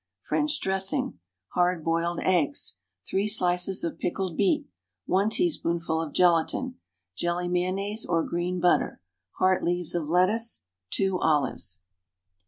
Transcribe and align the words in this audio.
French 0.23 0.59
dressing. 0.59 1.19
Hard 1.49 1.83
boiled 1.85 2.19
eggs. 2.21 2.73
3 3.07 3.27
slices 3.27 3.83
of 3.83 3.99
pickled 3.99 4.35
beet. 4.35 4.65
1 5.05 5.29
teaspoonful 5.29 6.01
of 6.01 6.11
gelatine. 6.11 6.79
Jelly 7.15 7.47
mayonnaise, 7.47 8.03
or 8.03 8.23
green 8.23 8.59
butter. 8.59 8.99
Heart 9.37 9.63
leaves 9.63 9.93
of 9.93 10.09
lettuce. 10.09 10.63
2 10.89 11.19
olives. 11.19 11.81